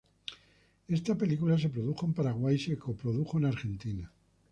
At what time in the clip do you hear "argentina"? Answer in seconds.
3.45-4.11